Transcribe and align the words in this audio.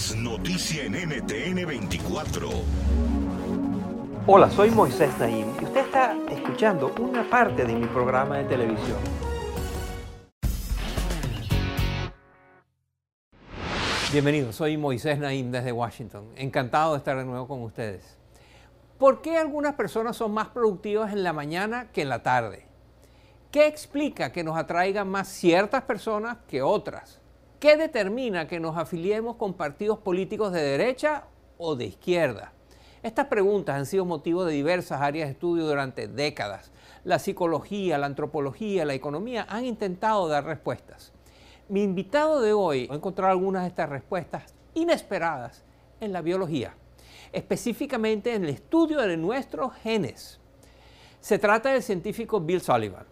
es 0.00 0.16
noticia 0.16 0.84
en 0.84 0.94
NTN 0.94 1.66
24. 1.66 2.48
Hola, 4.26 4.50
soy 4.50 4.70
Moisés 4.70 5.10
Naim 5.18 5.46
y 5.60 5.64
usted 5.64 5.80
está 5.80 6.16
escuchando 6.30 6.94
una 6.98 7.28
parte 7.28 7.66
de 7.66 7.74
mi 7.74 7.86
programa 7.86 8.38
de 8.38 8.44
televisión. 8.44 8.96
Bienvenidos, 14.10 14.56
soy 14.56 14.78
Moisés 14.78 15.18
Naim 15.18 15.50
desde 15.50 15.70
Washington. 15.70 16.30
Encantado 16.34 16.92
de 16.92 16.98
estar 16.98 17.18
de 17.18 17.26
nuevo 17.26 17.46
con 17.46 17.62
ustedes. 17.62 18.16
¿Por 18.96 19.20
qué 19.20 19.36
algunas 19.36 19.74
personas 19.74 20.16
son 20.16 20.32
más 20.32 20.48
productivas 20.48 21.12
en 21.12 21.22
la 21.22 21.34
mañana 21.34 21.88
que 21.92 22.00
en 22.00 22.08
la 22.08 22.22
tarde? 22.22 22.66
¿Qué 23.50 23.66
explica 23.66 24.32
que 24.32 24.44
nos 24.44 24.56
atraigan 24.56 25.08
más 25.08 25.28
ciertas 25.28 25.82
personas 25.82 26.38
que 26.48 26.62
otras? 26.62 27.20
¿Qué 27.60 27.76
determina 27.76 28.48
que 28.48 28.58
nos 28.58 28.78
afiliemos 28.78 29.36
con 29.36 29.52
partidos 29.52 29.98
políticos 29.98 30.50
de 30.50 30.62
derecha 30.62 31.24
o 31.58 31.76
de 31.76 31.84
izquierda? 31.84 32.54
Estas 33.02 33.26
preguntas 33.26 33.76
han 33.76 33.84
sido 33.84 34.06
motivo 34.06 34.46
de 34.46 34.54
diversas 34.54 35.02
áreas 35.02 35.28
de 35.28 35.32
estudio 35.32 35.66
durante 35.66 36.08
décadas. 36.08 36.72
La 37.04 37.18
psicología, 37.18 37.98
la 37.98 38.06
antropología, 38.06 38.86
la 38.86 38.94
economía 38.94 39.46
han 39.46 39.66
intentado 39.66 40.26
dar 40.26 40.46
respuestas. 40.46 41.12
Mi 41.68 41.82
invitado 41.82 42.40
de 42.40 42.54
hoy 42.54 42.88
ha 42.90 42.94
encontrado 42.94 43.32
algunas 43.32 43.64
de 43.64 43.68
estas 43.68 43.90
respuestas 43.90 44.54
inesperadas 44.72 45.62
en 46.00 46.14
la 46.14 46.22
biología, 46.22 46.74
específicamente 47.30 48.32
en 48.32 48.44
el 48.44 48.50
estudio 48.50 49.00
de 49.00 49.18
nuestros 49.18 49.74
genes. 49.74 50.40
Se 51.20 51.38
trata 51.38 51.72
del 51.72 51.82
científico 51.82 52.40
Bill 52.40 52.62
Sullivan 52.62 53.09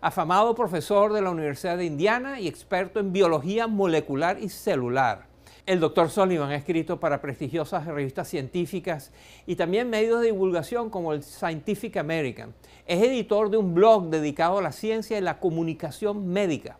afamado 0.00 0.54
profesor 0.54 1.12
de 1.12 1.20
la 1.20 1.30
Universidad 1.30 1.76
de 1.76 1.84
Indiana 1.84 2.40
y 2.40 2.48
experto 2.48 3.00
en 3.00 3.12
biología 3.12 3.66
molecular 3.66 4.38
y 4.40 4.48
celular. 4.48 5.26
El 5.66 5.78
doctor 5.78 6.08
Sullivan 6.08 6.50
ha 6.50 6.56
escrito 6.56 6.98
para 6.98 7.20
prestigiosas 7.20 7.86
revistas 7.86 8.26
científicas 8.26 9.12
y 9.46 9.56
también 9.56 9.90
medios 9.90 10.20
de 10.20 10.28
divulgación 10.28 10.88
como 10.88 11.12
el 11.12 11.22
Scientific 11.22 11.98
American. 11.98 12.54
Es 12.86 13.02
editor 13.02 13.50
de 13.50 13.58
un 13.58 13.74
blog 13.74 14.08
dedicado 14.08 14.58
a 14.58 14.62
la 14.62 14.72
ciencia 14.72 15.18
y 15.18 15.20
la 15.20 15.38
comunicación 15.38 16.26
médica. 16.28 16.78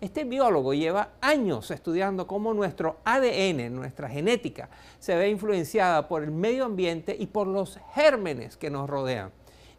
Este 0.00 0.24
biólogo 0.24 0.74
lleva 0.74 1.10
años 1.20 1.70
estudiando 1.70 2.26
cómo 2.26 2.54
nuestro 2.54 2.96
ADN, 3.04 3.72
nuestra 3.72 4.08
genética, 4.08 4.70
se 4.98 5.14
ve 5.14 5.28
influenciada 5.28 6.08
por 6.08 6.24
el 6.24 6.32
medio 6.32 6.64
ambiente 6.64 7.14
y 7.16 7.26
por 7.26 7.46
los 7.46 7.78
gérmenes 7.94 8.56
que 8.56 8.70
nos 8.70 8.88
rodean 8.90 9.30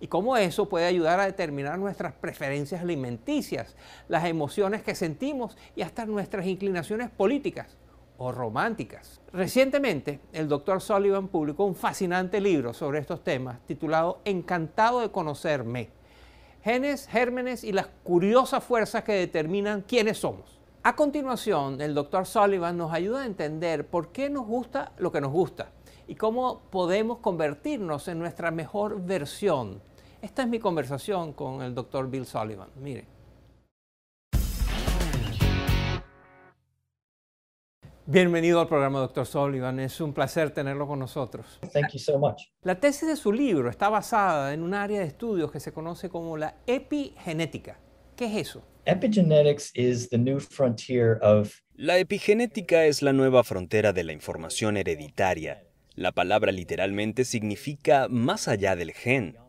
y 0.03 0.07
cómo 0.07 0.35
eso 0.35 0.67
puede 0.67 0.85
ayudar 0.85 1.21
a 1.21 1.25
determinar 1.27 1.79
nuestras 1.79 2.11
preferencias 2.11 2.81
alimenticias, 2.81 3.73
las 4.09 4.25
emociones 4.25 4.83
que 4.83 4.95
sentimos 4.95 5.55
y 5.77 5.81
hasta 5.81 6.05
nuestras 6.05 6.45
inclinaciones 6.45 7.09
políticas 7.09 7.77
o 8.17 8.33
románticas. 8.33 9.21
Recientemente, 9.31 10.19
el 10.33 10.49
Dr. 10.49 10.81
Sullivan 10.81 11.29
publicó 11.29 11.63
un 11.63 11.73
fascinante 11.73 12.41
libro 12.41 12.73
sobre 12.73 12.99
estos 12.99 13.23
temas 13.23 13.61
titulado 13.65 14.19
Encantado 14.25 14.99
de 14.99 15.09
conocerme. 15.09 15.87
Genes, 16.65 17.07
gérmenes 17.07 17.63
y 17.63 17.71
las 17.71 17.87
curiosas 18.03 18.61
fuerzas 18.61 19.05
que 19.05 19.13
determinan 19.13 19.83
quiénes 19.83 20.17
somos. 20.17 20.59
A 20.83 20.97
continuación, 20.97 21.79
el 21.79 21.93
Dr. 21.93 22.25
Sullivan 22.25 22.75
nos 22.75 22.91
ayuda 22.91 23.21
a 23.21 23.25
entender 23.25 23.87
por 23.87 24.11
qué 24.11 24.29
nos 24.29 24.45
gusta 24.45 24.91
lo 24.97 25.13
que 25.13 25.21
nos 25.21 25.31
gusta 25.31 25.71
y 26.09 26.15
cómo 26.15 26.63
podemos 26.71 27.19
convertirnos 27.19 28.09
en 28.09 28.19
nuestra 28.19 28.51
mejor 28.51 29.01
versión 29.01 29.81
esta 30.23 30.43
es 30.43 30.47
mi 30.47 30.57
conversación 30.57 31.33
con 31.33 31.61
el 31.61 31.75
doctor 31.75 32.09
Bill 32.09 32.25
Sullivan. 32.25 32.69
Mire. 32.77 33.05
Bienvenido 38.05 38.61
al 38.61 38.67
programa, 38.67 38.99
doctor 38.99 39.25
Sullivan. 39.25 39.81
Es 39.81 39.99
un 39.99 40.13
placer 40.13 40.51
tenerlo 40.51 40.87
con 40.87 40.99
nosotros. 40.99 41.59
Thank 41.73 41.91
you 41.93 41.99
so 41.99 42.17
much. 42.17 42.41
La 42.61 42.79
tesis 42.79 43.07
de 43.07 43.17
su 43.17 43.33
libro 43.33 43.69
está 43.69 43.89
basada 43.89 44.53
en 44.53 44.63
un 44.63 44.73
área 44.73 45.01
de 45.01 45.07
estudios 45.07 45.51
que 45.51 45.59
se 45.59 45.73
conoce 45.73 46.09
como 46.09 46.37
la 46.37 46.55
epigenética. 46.67 47.79
¿Qué 48.15 48.25
es 48.25 48.47
eso? 48.47 48.63
Epigenetics 48.85 49.71
is 49.75 50.09
the 50.09 50.17
new 50.17 50.39
frontier 50.39 51.19
of 51.21 51.53
La 51.75 51.97
epigenética 51.97 52.85
es 52.85 53.01
la 53.01 53.11
nueva 53.11 53.43
frontera 53.43 53.91
de 53.91 54.05
la 54.05 54.13
información 54.13 54.77
hereditaria. 54.77 55.63
La 55.95 56.11
palabra 56.13 56.51
literalmente 56.51 57.25
significa 57.25 58.07
más 58.09 58.47
allá 58.47 58.75
del 58.75 58.93
gen. 58.93 59.42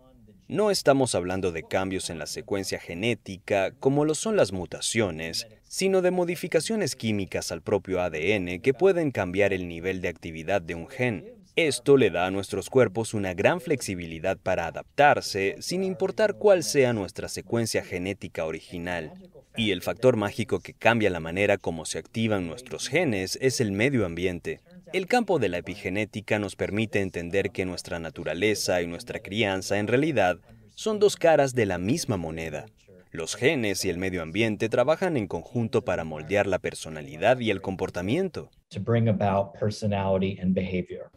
No 0.49 0.71
estamos 0.71 1.15
hablando 1.15 1.53
de 1.53 1.63
cambios 1.63 2.11
en 2.11 2.19
la 2.19 2.27
secuencia 2.27 2.79
genética 2.79 3.73
como 3.81 4.05
lo 4.05 4.15
son 4.15 4.37
las 4.37 4.53
mutaciones, 4.53 5.47
sino 5.63 6.03
de 6.03 6.11
modificaciones 6.11 6.97
químicas 6.97 7.51
al 7.51 7.63
propio 7.63 8.03
ADN 8.03 8.61
que 8.61 8.75
pueden 8.75 9.11
cambiar 9.11 9.55
el 9.55 9.67
nivel 9.69 10.03
de 10.03 10.09
actividad 10.09 10.61
de 10.61 10.75
un 10.75 10.87
gen. 10.87 11.33
Esto 11.57 11.97
le 11.97 12.11
da 12.11 12.27
a 12.27 12.31
nuestros 12.31 12.69
cuerpos 12.69 13.15
una 13.15 13.33
gran 13.33 13.63
flexibilidad 13.63 14.37
para 14.37 14.67
adaptarse 14.67 15.57
sin 15.61 15.83
importar 15.83 16.35
cuál 16.35 16.63
sea 16.63 16.93
nuestra 16.93 17.31
secuencia 17.31 17.83
genética 17.83 18.45
original. 18.45 19.13
Y 19.57 19.71
el 19.71 19.81
factor 19.81 20.17
mágico 20.17 20.61
que 20.61 20.75
cambia 20.75 21.09
la 21.09 21.21
manera 21.21 21.57
como 21.57 21.87
se 21.87 21.99
activan 21.99 22.47
nuestros 22.47 22.89
genes 22.89 23.39
es 23.41 23.63
el 23.63 23.73
medio 23.73 24.05
ambiente. 24.05 24.61
El 24.93 25.07
campo 25.07 25.39
de 25.39 25.49
la 25.49 25.59
epigenética 25.59 26.39
nos 26.39 26.57
permite 26.57 27.01
entender 27.01 27.51
que 27.51 27.65
nuestra 27.65 27.99
naturaleza 27.99 28.83
y 28.83 28.87
nuestra 28.87 29.21
crianza 29.21 29.79
en 29.79 29.89
realidad 29.89 30.39
son 30.75 30.99
dos 30.99 31.17
caras 31.17 31.55
de 31.55 31.67
la 31.67 31.79
misma 31.79 32.17
moneda. 32.17 32.67
Los 33.11 33.35
genes 33.35 33.85
y 33.85 33.91
el 33.91 33.99
medio 33.99 34.23
ambiente 34.23 34.69
trabajan 34.69 35.17
en 35.17 35.27
conjunto 35.27 35.85
para 35.85 36.05
moldear 36.05 36.47
la 36.47 36.59
personalidad 36.59 37.39
y 37.39 37.51
el 37.51 37.61
comportamiento. 37.61 38.51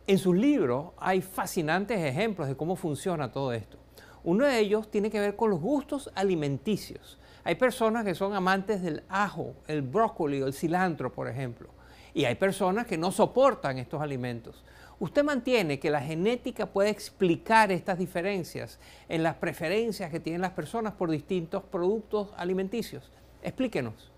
En 0.08 0.18
sus 0.18 0.36
libros 0.36 0.92
hay 0.98 1.22
fascinantes 1.22 2.00
ejemplos 2.00 2.48
de 2.48 2.56
cómo 2.56 2.76
funciona 2.76 3.32
todo 3.32 3.54
esto. 3.54 3.78
Uno 4.24 4.46
de 4.46 4.60
ellos 4.60 4.90
tiene 4.90 5.10
que 5.10 5.20
ver 5.20 5.36
con 5.36 5.50
los 5.50 5.60
gustos 5.60 6.12
alimenticios. 6.16 7.20
Hay 7.44 7.56
personas 7.56 8.06
que 8.06 8.16
son 8.16 8.34
amantes 8.34 8.82
del 8.82 9.04
ajo, 9.10 9.56
el 9.68 9.82
brócoli 9.82 10.42
o 10.42 10.48
el 10.48 10.54
cilantro, 10.54 11.12
por 11.12 11.28
ejemplo 11.28 11.77
y 12.18 12.26
hay 12.26 12.34
personas 12.34 12.88
que 12.88 12.98
no 12.98 13.12
soportan 13.12 13.78
estos 13.78 14.02
alimentos. 14.02 14.66
¿Usted 15.00 15.24
mantiene 15.24 15.80
que 15.80 15.92
la 15.92 16.02
genética 16.02 16.66
puede 16.66 16.90
explicar 16.90 17.72
estas 17.72 18.00
diferencias 18.00 18.80
en 19.08 19.22
las 19.22 19.36
preferencias 19.36 20.10
que 20.10 20.20
tienen 20.20 20.42
las 20.42 20.54
personas 20.54 20.94
por 20.94 21.12
distintos 21.12 21.62
productos 21.66 22.30
alimenticios? 22.36 23.12
Explíquenos. 23.44 24.12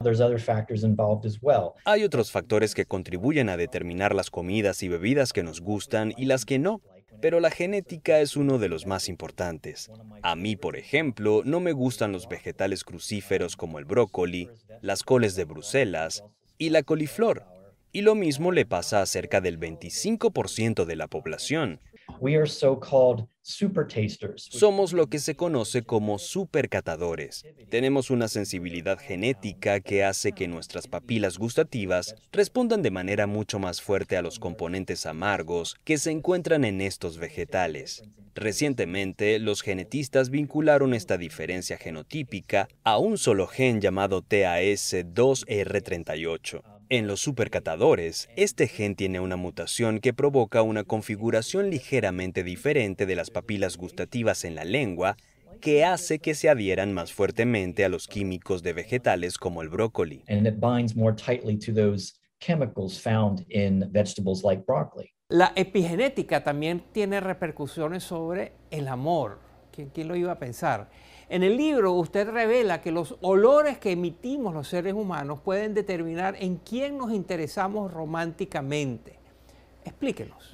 Hay 1.83 2.03
otros 2.05 2.31
factores 2.31 2.73
que 2.73 2.85
contribuyen 2.85 3.49
a 3.49 3.57
determinar 3.57 4.15
las 4.15 4.29
comidas 4.29 4.81
y 4.81 4.87
bebidas 4.87 5.33
que 5.33 5.43
nos 5.43 5.59
gustan 5.59 6.13
y 6.15 6.23
las 6.23 6.45
que 6.45 6.57
no, 6.57 6.79
pero 7.19 7.41
la 7.41 7.51
genética 7.51 8.21
es 8.21 8.37
uno 8.37 8.59
de 8.59 8.69
los 8.69 8.87
más 8.87 9.09
importantes. 9.09 9.91
A 10.23 10.37
mí, 10.37 10.55
por 10.55 10.77
ejemplo, 10.77 11.41
no 11.43 11.59
me 11.59 11.73
gustan 11.73 12.13
los 12.13 12.29
vegetales 12.29 12.85
crucíferos 12.85 13.57
como 13.57 13.77
el 13.77 13.83
brócoli, 13.83 14.47
las 14.79 15.03
coles 15.03 15.35
de 15.35 15.43
Bruselas 15.43 16.23
y 16.57 16.69
la 16.69 16.83
coliflor 16.83 17.58
y 17.91 18.01
lo 18.01 18.15
mismo 18.15 18.51
le 18.51 18.65
pasa 18.65 19.01
a 19.01 19.05
cerca 19.05 19.41
del 19.41 19.59
25% 19.59 20.85
de 20.85 20.95
la 20.95 21.07
población. 21.07 21.79
Somos 24.37 24.93
lo 24.93 25.07
que 25.07 25.19
se 25.19 25.35
conoce 25.35 25.83
como 25.83 26.17
supercatadores. 26.19 27.45
Tenemos 27.69 28.09
una 28.09 28.27
sensibilidad 28.27 28.99
genética 28.99 29.79
que 29.79 30.03
hace 30.03 30.33
que 30.33 30.47
nuestras 30.47 30.87
papilas 30.87 31.37
gustativas 31.37 32.15
respondan 32.31 32.81
de 32.81 32.89
manera 32.91 33.27
mucho 33.27 33.59
más 33.59 33.81
fuerte 33.81 34.17
a 34.17 34.21
los 34.21 34.39
componentes 34.39 35.05
amargos 35.05 35.77
que 35.83 35.97
se 35.97 36.11
encuentran 36.11 36.65
en 36.65 36.81
estos 36.81 37.17
vegetales. 37.17 38.03
Recientemente, 38.35 39.39
los 39.39 39.61
genetistas 39.61 40.29
vincularon 40.29 40.93
esta 40.93 41.17
diferencia 41.17 41.77
genotípica 41.77 42.67
a 42.83 42.97
un 42.97 43.17
solo 43.17 43.47
gen 43.47 43.79
llamado 43.81 44.21
TAS2R38. 44.21 46.78
En 46.91 47.05
los 47.05 47.19
supercatadores, 47.19 48.29
este 48.35 48.67
gen 48.67 48.95
tiene 48.95 49.19
una 49.19 49.35
mutación 49.35 49.99
que 49.99 50.11
provoca 50.11 50.63
una 50.63 50.83
configuración 50.83 51.69
ligeramente 51.69 52.43
diferente 52.43 53.05
de 53.05 53.15
las 53.15 53.29
papilas 53.29 53.77
gustativas 53.77 54.43
en 54.43 54.55
la 54.55 54.65
lengua 54.65 55.15
que 55.61 55.85
hace 55.85 56.17
que 56.17 56.33
se 56.33 56.49
adhieran 56.49 56.91
más 56.91 57.13
fuertemente 57.13 57.85
a 57.85 57.89
los 57.89 58.07
químicos 58.07 58.63
de 58.63 58.73
vegetales 58.73 59.37
como 59.37 59.61
el 59.61 59.69
brócoli. 59.69 60.23
La 65.29 65.53
epigenética 65.55 66.43
también 66.43 66.83
tiene 66.91 67.19
repercusiones 67.19 68.03
sobre 68.03 68.53
el 68.71 68.87
amor. 68.87 69.41
¿Quién, 69.71 70.07
lo 70.07 70.15
iba 70.15 70.31
a 70.31 70.39
pensar? 70.39 70.89
En 71.29 71.43
el 71.43 71.57
libro 71.57 71.93
usted 71.93 72.27
revela 72.27 72.81
que 72.81 72.91
los 72.91 73.15
olores 73.21 73.77
que 73.77 73.91
emitimos 73.91 74.51
los 74.51 74.67
seres 74.67 74.95
humanos 74.95 75.39
pueden 75.39 75.75
determinar 75.75 76.35
en 76.39 76.55
quién 76.55 76.97
nos 76.97 77.13
interesamos 77.13 77.93
románticamente. 77.93 79.19
Explíquenos. 79.85 80.51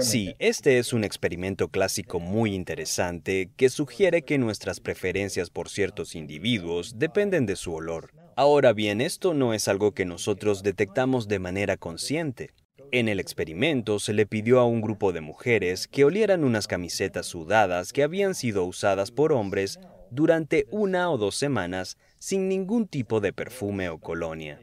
Sí, 0.00 0.34
este 0.38 0.78
es 0.78 0.92
un 0.92 1.02
experimento 1.02 1.68
clásico 1.68 2.20
muy 2.20 2.54
interesante 2.54 3.50
que 3.56 3.68
sugiere 3.68 4.22
que 4.22 4.38
nuestras 4.38 4.78
preferencias 4.78 5.50
por 5.50 5.68
ciertos 5.68 6.14
individuos 6.14 6.98
dependen 6.98 7.46
de 7.46 7.56
su 7.56 7.74
olor. 7.74 8.12
Ahora 8.36 8.72
bien, 8.72 9.00
esto 9.00 9.34
no 9.34 9.54
es 9.54 9.66
algo 9.66 9.92
que 9.92 10.06
nosotros 10.06 10.62
detectamos 10.62 11.26
de 11.26 11.40
manera 11.40 11.76
consciente. 11.76 12.50
En 12.92 13.08
el 13.08 13.20
experimento 13.20 14.00
se 14.00 14.12
le 14.12 14.26
pidió 14.26 14.58
a 14.58 14.64
un 14.64 14.80
grupo 14.80 15.12
de 15.12 15.20
mujeres 15.20 15.86
que 15.86 16.04
olieran 16.04 16.42
unas 16.42 16.66
camisetas 16.66 17.26
sudadas 17.26 17.92
que 17.92 18.02
habían 18.02 18.34
sido 18.34 18.64
usadas 18.64 19.12
por 19.12 19.32
hombres 19.32 19.78
durante 20.10 20.66
una 20.70 21.08
o 21.08 21.16
dos 21.16 21.36
semanas 21.36 21.98
sin 22.18 22.48
ningún 22.48 22.88
tipo 22.88 23.20
de 23.20 23.32
perfume 23.32 23.88
o 23.90 23.98
colonia. 23.98 24.60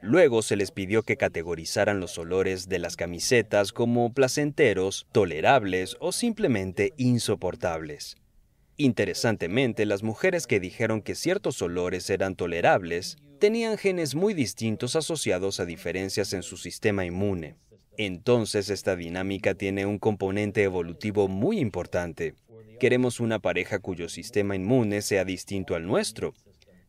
Luego 0.00 0.40
se 0.40 0.56
les 0.56 0.70
pidió 0.70 1.02
que 1.02 1.18
categorizaran 1.18 2.00
los 2.00 2.16
olores 2.16 2.68
de 2.68 2.78
las 2.78 2.96
camisetas 2.96 3.72
como 3.72 4.14
placenteros, 4.14 5.06
tolerables 5.12 5.96
o 6.00 6.12
simplemente 6.12 6.94
insoportables. 6.96 8.16
Interesantemente, 8.80 9.86
las 9.86 10.04
mujeres 10.04 10.46
que 10.46 10.60
dijeron 10.60 11.02
que 11.02 11.16
ciertos 11.16 11.60
olores 11.62 12.08
eran 12.10 12.36
tolerables 12.36 13.16
tenían 13.40 13.76
genes 13.76 14.14
muy 14.14 14.34
distintos 14.34 14.94
asociados 14.94 15.58
a 15.58 15.64
diferencias 15.64 16.32
en 16.32 16.44
su 16.44 16.56
sistema 16.56 17.04
inmune. 17.04 17.56
Entonces 17.96 18.70
esta 18.70 18.94
dinámica 18.94 19.54
tiene 19.54 19.84
un 19.84 19.98
componente 19.98 20.62
evolutivo 20.62 21.26
muy 21.26 21.58
importante. 21.58 22.36
Queremos 22.78 23.18
una 23.18 23.40
pareja 23.40 23.80
cuyo 23.80 24.08
sistema 24.08 24.54
inmune 24.54 25.02
sea 25.02 25.24
distinto 25.24 25.74
al 25.74 25.84
nuestro, 25.84 26.32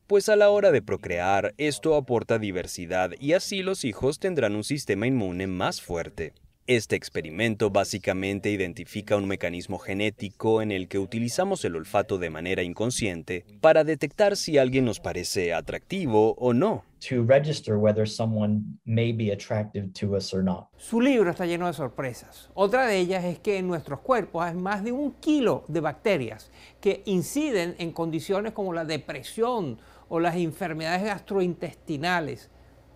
pues 0.05 0.29
a 0.29 0.35
la 0.35 0.51
hora 0.51 0.71
de 0.71 0.83
procrear 0.83 1.55
esto 1.57 1.95
aporta 1.95 2.37
diversidad 2.37 3.13
y 3.19 3.33
así 3.33 3.63
los 3.63 3.83
hijos 3.83 4.19
tendrán 4.19 4.55
un 4.55 4.63
sistema 4.63 5.07
inmune 5.07 5.47
más 5.47 5.81
fuerte. 5.81 6.33
Este 6.69 6.95
experimento 6.95 7.71
básicamente 7.71 8.51
identifica 8.51 9.15
un 9.15 9.27
mecanismo 9.27 9.79
genético 9.79 10.61
en 10.61 10.71
el 10.71 10.87
que 10.87 10.99
utilizamos 10.99 11.65
el 11.65 11.75
olfato 11.75 12.19
de 12.19 12.29
manera 12.29 12.61
inconsciente 12.61 13.43
para 13.59 13.83
detectar 13.83 14.37
si 14.37 14.59
alguien 14.59 14.85
nos 14.85 14.99
parece 14.99 15.51
atractivo 15.51 16.35
o 16.37 16.53
no. 16.53 16.83
to 16.99 17.23
register 17.23 17.75
whether 17.75 18.07
someone 18.07 18.61
may 18.85 19.11
be 19.11 19.31
attractive 19.31 19.91
to 19.99 20.15
us 20.15 20.31
or 20.31 20.43
not. 20.43 20.67
Su 20.77 21.01
libro 21.01 21.31
está 21.31 21.47
lleno 21.47 21.65
de 21.65 21.73
sorpresas. 21.73 22.51
Otra 22.53 22.85
de 22.85 22.99
ellas 22.99 23.25
es 23.25 23.39
que 23.39 23.57
en 23.57 23.67
nuestros 23.67 24.01
cuerpos 24.01 24.45
hay 24.45 24.53
más 24.53 24.83
de 24.83 24.91
un 24.91 25.13
kilo 25.13 25.65
de 25.69 25.79
bacterias 25.79 26.51
que 26.79 27.01
inciden 27.05 27.73
en 27.79 27.91
condiciones 27.91 28.53
como 28.53 28.73
la 28.73 28.85
depresión 28.85 29.79
o 30.07 30.19
las 30.19 30.35
enfermedades 30.35 31.01
gastrointestinales. 31.01 32.51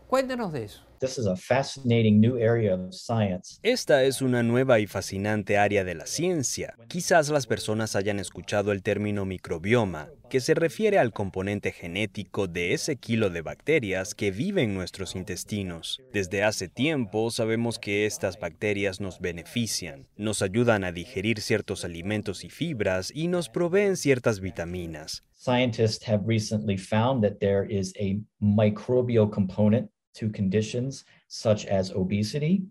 Cuéntenos 0.05 0.53
de 0.53 0.65
eso. 0.65 0.85
This 0.99 1.17
is 1.17 1.25
a 1.25 1.35
fascinating 1.35 2.19
new 2.19 2.37
area 2.37 2.73
of 2.73 2.93
science. 2.93 3.59
Esta 3.61 4.03
es 4.03 4.21
una 4.21 4.41
nueva 4.41 4.79
y 4.79 4.87
fascinante 4.87 5.57
área 5.57 5.83
de 5.83 5.95
la 5.95 6.05
ciencia. 6.05 6.75
Quizás 6.87 7.29
las 7.29 7.45
personas 7.45 7.95
hayan 7.95 8.19
escuchado 8.19 8.71
el 8.71 8.81
término 8.83 9.25
microbioma, 9.25 10.09
que 10.29 10.39
se 10.39 10.53
refiere 10.53 10.99
al 10.99 11.11
componente 11.11 11.71
genético 11.71 12.47
de 12.47 12.73
ese 12.73 12.95
kilo 12.95 13.29
de 13.29 13.41
bacterias 13.41 14.15
que 14.15 14.31
viven 14.31 14.63
en 14.63 14.75
nuestros 14.75 15.15
intestinos. 15.15 16.01
Desde 16.13 16.43
hace 16.43 16.69
tiempo 16.69 17.29
sabemos 17.31 17.79
que 17.79 18.05
estas 18.05 18.39
bacterias 18.39 19.01
nos 19.01 19.19
benefician, 19.19 20.07
nos 20.15 20.41
ayudan 20.41 20.83
a 20.83 20.91
digerir 20.91 21.41
ciertos 21.41 21.83
alimentos 21.83 22.43
y 22.43 22.49
fibras 22.49 23.11
y 23.13 23.27
nos 23.27 23.49
proveen 23.49 23.97
ciertas 23.97 24.39
vitaminas. 24.39 25.23
Scientists 25.33 26.07
have 26.07 26.23
recently 26.25 26.77
found 26.77 27.21
that 27.21 27.39
there 27.39 27.65
is 27.69 27.93
a 27.99 28.17
microbial 28.41 29.29
component 29.29 29.89
to 30.13 30.31
conditions 30.31 31.05
such 31.27 31.65
as 31.67 31.91
obesity 31.91 32.63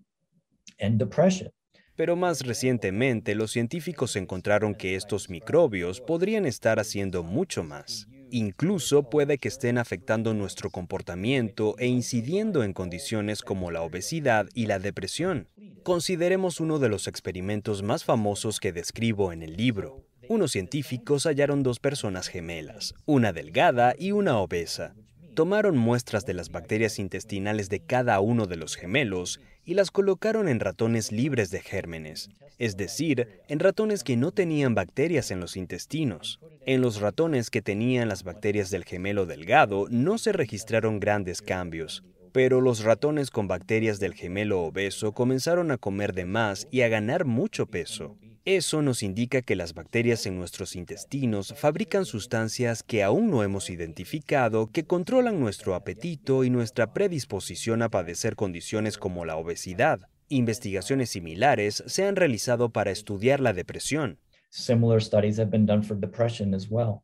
and 0.80 0.98
depression. 0.98 1.50
Pero 1.94 2.16
más 2.16 2.40
recientemente 2.40 3.34
los 3.34 3.50
científicos 3.50 4.16
encontraron 4.16 4.74
que 4.74 4.96
estos 4.96 5.28
microbios 5.28 6.00
podrían 6.00 6.46
estar 6.46 6.80
haciendo 6.80 7.22
mucho 7.22 7.64
más. 7.64 8.08
Incluso 8.30 9.10
puede 9.10 9.36
que 9.36 9.48
estén 9.48 9.76
afectando 9.76 10.32
nuestro 10.32 10.70
comportamiento 10.70 11.74
e 11.78 11.86
incidiendo 11.86 12.64
en 12.64 12.72
condiciones 12.72 13.42
como 13.42 13.70
la 13.70 13.82
obesidad 13.82 14.48
y 14.54 14.66
la 14.66 14.78
depresión. 14.78 15.48
Consideremos 15.82 16.58
uno 16.58 16.78
de 16.78 16.88
los 16.88 17.08
experimentos 17.08 17.82
más 17.82 18.04
famosos 18.04 18.58
que 18.58 18.72
describo 18.72 19.32
en 19.32 19.42
el 19.42 19.56
libro. 19.58 20.06
Unos 20.30 20.52
científicos 20.52 21.26
hallaron 21.26 21.62
dos 21.62 21.78
personas 21.78 22.28
gemelas, 22.28 22.94
una 23.04 23.34
delgada 23.34 23.94
y 23.98 24.12
una 24.12 24.38
obesa. 24.38 24.94
Tomaron 25.34 25.78
muestras 25.78 26.26
de 26.26 26.34
las 26.34 26.50
bacterias 26.50 26.98
intestinales 26.98 27.70
de 27.70 27.80
cada 27.80 28.20
uno 28.20 28.46
de 28.46 28.56
los 28.56 28.76
gemelos 28.76 29.40
y 29.64 29.72
las 29.72 29.90
colocaron 29.90 30.46
en 30.46 30.60
ratones 30.60 31.10
libres 31.10 31.50
de 31.50 31.60
gérmenes, 31.60 32.28
es 32.58 32.76
decir, 32.76 33.40
en 33.48 33.58
ratones 33.58 34.04
que 34.04 34.18
no 34.18 34.32
tenían 34.32 34.74
bacterias 34.74 35.30
en 35.30 35.40
los 35.40 35.56
intestinos. 35.56 36.38
En 36.66 36.82
los 36.82 37.00
ratones 37.00 37.48
que 37.48 37.62
tenían 37.62 38.08
las 38.08 38.24
bacterias 38.24 38.70
del 38.70 38.84
gemelo 38.84 39.24
delgado 39.24 39.86
no 39.88 40.18
se 40.18 40.32
registraron 40.32 41.00
grandes 41.00 41.40
cambios, 41.40 42.04
pero 42.32 42.60
los 42.60 42.84
ratones 42.84 43.30
con 43.30 43.48
bacterias 43.48 43.98
del 44.00 44.12
gemelo 44.12 44.60
obeso 44.60 45.12
comenzaron 45.12 45.70
a 45.70 45.78
comer 45.78 46.12
de 46.12 46.26
más 46.26 46.68
y 46.70 46.82
a 46.82 46.88
ganar 46.88 47.24
mucho 47.24 47.64
peso. 47.64 48.16
Eso 48.44 48.82
nos 48.82 49.04
indica 49.04 49.40
que 49.40 49.54
las 49.54 49.72
bacterias 49.72 50.26
en 50.26 50.36
nuestros 50.36 50.74
intestinos 50.74 51.54
fabrican 51.56 52.04
sustancias 52.04 52.82
que 52.82 53.04
aún 53.04 53.30
no 53.30 53.44
hemos 53.44 53.70
identificado 53.70 54.68
que 54.72 54.82
controlan 54.82 55.38
nuestro 55.38 55.76
apetito 55.76 56.42
y 56.42 56.50
nuestra 56.50 56.92
predisposición 56.92 57.82
a 57.82 57.88
padecer 57.88 58.34
condiciones 58.34 58.98
como 58.98 59.24
la 59.24 59.36
obesidad. 59.36 60.00
Investigaciones 60.28 61.10
similares 61.10 61.84
se 61.86 62.04
han 62.04 62.16
realizado 62.16 62.70
para 62.70 62.90
estudiar 62.90 63.38
la 63.38 63.52
depresión. 63.52 64.18
Similar 64.50 65.00
studies 65.00 65.38
have 65.38 65.50
been 65.50 65.64
done 65.64 65.84
for 65.84 65.96
depression 65.96 66.52
as 66.52 66.68
well. 66.68 67.02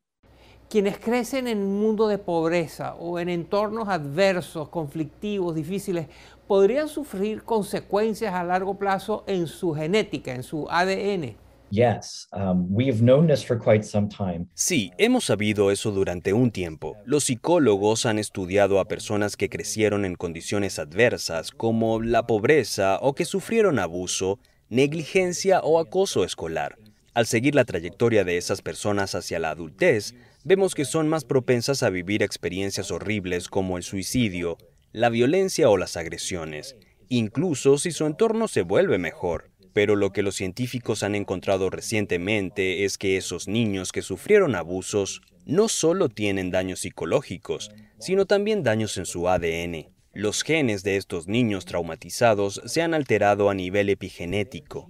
Quienes 0.69 0.99
crecen 0.99 1.47
en 1.47 1.59
un 1.59 1.81
mundo 1.81 2.09
de 2.09 2.19
pobreza 2.19 2.95
o 2.97 3.19
en 3.19 3.31
entornos 3.31 3.89
adversos, 3.89 4.69
conflictivos, 4.69 5.55
difíciles, 5.55 6.09
podrían 6.49 6.89
sufrir 6.89 7.45
consecuencias 7.45 8.35
a 8.35 8.43
largo 8.43 8.79
plazo 8.79 9.23
en 9.27 9.47
su 9.47 9.75
genética, 9.75 10.35
en 10.35 10.43
su 10.43 10.67
ADN. 10.69 11.37
Yes, 11.71 12.27
um, 12.33 12.67
we've 12.71 13.03
known 13.03 13.27
this 13.27 13.45
for 13.45 13.59
quite 13.59 13.85
some 13.85 14.09
time. 14.09 14.47
Sí, 14.55 14.91
hemos 14.97 15.25
sabido 15.25 15.71
eso 15.71 15.91
durante 15.91 16.33
un 16.33 16.51
tiempo. 16.51 16.97
Los 17.05 17.25
psicólogos 17.25 18.07
han 18.07 18.19
estudiado 18.19 18.81
a 18.81 18.87
personas 18.87 19.37
que 19.37 19.51
crecieron 19.51 20.07
en 20.07 20.15
condiciones 20.15 20.79
adversas 20.79 21.51
como 21.51 22.01
la 22.01 22.27
pobreza 22.27 22.99
o 23.03 23.15
que 23.15 23.27
sufrieron 23.27 23.79
abuso, 23.79 24.39
negligencia 24.71 25.61
o 25.61 25.79
acoso 25.79 26.25
escolar. 26.25 26.79
Al 27.13 27.27
seguir 27.27 27.55
la 27.55 27.67
trayectoria 27.67 28.25
de 28.25 28.39
esas 28.39 28.63
personas 28.63 29.15
hacia 29.15 29.39
la 29.39 29.51
adultez, 29.51 30.15
vemos 30.45 30.75
que 30.75 30.87
son 30.87 31.09
más 31.09 31.27
propensas 31.27 31.83
a 31.83 31.91
vivir 31.91 32.23
experiencias 32.23 32.91
horribles 32.91 33.49
como 33.49 33.77
el 33.77 33.83
suicidio, 33.83 34.57
la 34.93 35.09
violencia 35.11 35.69
o 35.69 35.77
las 35.77 35.97
agresiones, 35.97 36.77
incluso 37.09 37.79
si 37.79 37.91
su 37.91 38.07
entorno 38.07 38.49
se 38.49 38.63
vuelve 38.63 38.99
mejor. 38.99 39.51
Pero 39.73 39.97
lo 39.97 40.13
que 40.13 40.23
los 40.23 40.35
científicos 40.35 41.03
han 41.03 41.15
encontrado 41.15 41.71
recientemente 41.71 42.85
es 42.85 42.99
que 42.99 43.17
esos 43.17 43.49
niños 43.49 43.93
que 43.93 44.03
sufrieron 44.03 44.55
abusos 44.55 45.21
no 45.45 45.69
solo 45.69 46.09
tienen 46.09 46.51
daños 46.51 46.81
psicológicos, 46.81 47.71
sino 47.99 48.27
también 48.27 48.63
daños 48.63 48.97
en 48.99 49.07
su 49.07 49.29
ADN. 49.29 49.89
Los 50.13 50.43
genes 50.43 50.83
de 50.83 50.97
estos 50.97 51.29
niños 51.29 51.65
traumatizados 51.65 52.61
se 52.65 52.83
han 52.83 52.93
alterado 52.93 53.51
a 53.51 53.55
nivel 53.55 53.89
epigenético, 53.89 54.89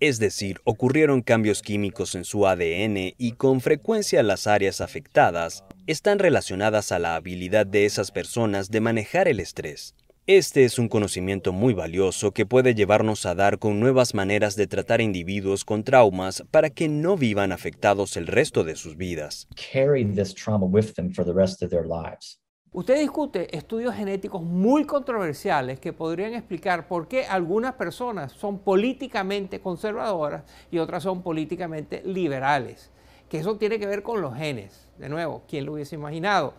es 0.00 0.18
decir, 0.18 0.60
ocurrieron 0.64 1.22
cambios 1.22 1.62
químicos 1.62 2.14
en 2.14 2.24
su 2.24 2.46
ADN 2.46 3.14
y 3.16 3.32
con 3.32 3.60
frecuencia 3.60 4.22
las 4.22 4.46
áreas 4.46 4.80
afectadas 4.80 5.64
están 5.86 6.18
relacionadas 6.18 6.92
a 6.92 6.98
la 6.98 7.16
habilidad 7.16 7.66
de 7.66 7.84
esas 7.84 8.10
personas 8.10 8.70
de 8.70 8.80
manejar 8.80 9.28
el 9.28 9.40
estrés. 9.40 9.94
Este 10.28 10.64
es 10.64 10.80
un 10.80 10.88
conocimiento 10.88 11.52
muy 11.52 11.72
valioso 11.72 12.32
que 12.32 12.46
puede 12.46 12.74
llevarnos 12.74 13.26
a 13.26 13.36
dar 13.36 13.60
con 13.60 13.78
nuevas 13.78 14.12
maneras 14.12 14.56
de 14.56 14.66
tratar 14.66 15.00
individuos 15.00 15.64
con 15.64 15.84
traumas 15.84 16.42
para 16.50 16.70
que 16.70 16.88
no 16.88 17.16
vivan 17.16 17.52
afectados 17.52 18.16
el 18.16 18.26
resto 18.26 18.64
de 18.64 18.74
sus 18.74 18.96
vidas. 18.96 19.46
Carry 19.72 20.04
this 20.04 20.34
trauma 20.34 20.66
with 20.66 20.94
them 20.94 21.12
for 21.12 21.24
the 21.24 21.32
rest 21.32 21.62
of 21.62 21.70
their 21.70 21.86
lives. 21.86 22.40
Usted 22.72 22.98
discute 22.98 23.56
estudios 23.56 23.94
genéticos 23.94 24.42
muy 24.42 24.84
controversiales 24.84 25.80
que 25.80 25.94
podrían 25.94 26.34
explicar 26.34 26.88
por 26.88 27.08
qué 27.08 27.24
algunas 27.24 27.74
personas 27.74 28.32
son 28.32 28.58
políticamente 28.58 29.60
conservadoras 29.60 30.44
y 30.70 30.78
otras 30.78 31.02
son 31.02 31.22
políticamente 31.22 32.02
liberales. 32.04 32.90
Que 33.30 33.38
eso 33.38 33.56
tiene 33.56 33.78
que 33.78 33.86
ver 33.86 34.02
con 34.02 34.20
los 34.20 34.34
genes. 34.34 34.88
De 34.98 35.08
nuevo, 35.08 35.42
¿quién 35.48 35.64
lo 35.64 35.72
hubiese 35.72 35.94
imaginado? 35.94 36.54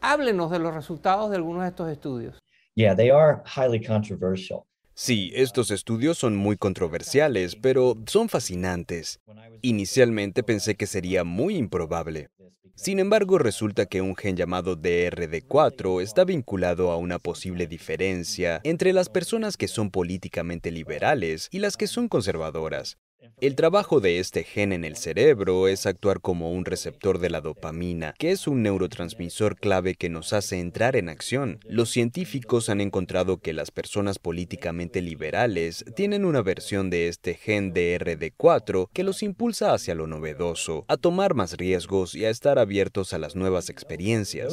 Háblenos 0.00 0.50
de 0.50 0.58
los 0.58 0.74
resultados 0.74 1.28
de 1.30 1.36
algunos 1.36 1.62
de 1.62 1.68
estos 1.68 1.90
estudios. 1.90 2.38
Yeah, 2.74 2.94
they 2.94 3.10
are 3.10 3.42
highly 3.44 3.84
controversial. 3.84 4.67
Sí, 5.00 5.30
estos 5.36 5.70
estudios 5.70 6.18
son 6.18 6.34
muy 6.34 6.56
controversiales, 6.56 7.54
pero 7.54 7.94
son 8.08 8.28
fascinantes. 8.28 9.20
Inicialmente 9.62 10.42
pensé 10.42 10.74
que 10.74 10.88
sería 10.88 11.22
muy 11.22 11.54
improbable. 11.54 12.30
Sin 12.74 12.98
embargo, 12.98 13.38
resulta 13.38 13.86
que 13.86 14.00
un 14.00 14.16
gen 14.16 14.34
llamado 14.34 14.76
DRD4 14.76 16.02
está 16.02 16.24
vinculado 16.24 16.90
a 16.90 16.96
una 16.96 17.20
posible 17.20 17.68
diferencia 17.68 18.60
entre 18.64 18.92
las 18.92 19.08
personas 19.08 19.56
que 19.56 19.68
son 19.68 19.92
políticamente 19.92 20.72
liberales 20.72 21.46
y 21.52 21.60
las 21.60 21.76
que 21.76 21.86
son 21.86 22.08
conservadoras. 22.08 22.98
El 23.40 23.54
trabajo 23.54 24.00
de 24.00 24.18
este 24.18 24.42
gen 24.42 24.72
en 24.72 24.84
el 24.84 24.96
cerebro 24.96 25.68
es 25.68 25.86
actuar 25.86 26.20
como 26.20 26.52
un 26.52 26.64
receptor 26.64 27.18
de 27.18 27.30
la 27.30 27.40
dopamina, 27.40 28.14
que 28.18 28.32
es 28.32 28.48
un 28.48 28.62
neurotransmisor 28.62 29.56
clave 29.56 29.94
que 29.94 30.08
nos 30.08 30.32
hace 30.32 30.58
entrar 30.58 30.96
en 30.96 31.08
acción. 31.08 31.60
Los 31.64 31.90
científicos 31.90 32.68
han 32.68 32.80
encontrado 32.80 33.38
que 33.38 33.52
las 33.52 33.70
personas 33.70 34.18
políticamente 34.18 35.02
liberales 35.02 35.84
tienen 35.94 36.24
una 36.24 36.42
versión 36.42 36.90
de 36.90 37.08
este 37.08 37.34
gen 37.34 37.72
DRD4 37.72 38.88
que 38.92 39.04
los 39.04 39.22
impulsa 39.22 39.72
hacia 39.72 39.94
lo 39.94 40.06
novedoso, 40.08 40.84
a 40.88 40.96
tomar 40.96 41.34
más 41.34 41.56
riesgos 41.56 42.16
y 42.16 42.24
a 42.24 42.30
estar 42.30 42.58
abiertos 42.58 43.12
a 43.12 43.18
las 43.18 43.36
nuevas 43.36 43.70
experiencias. 43.70 44.52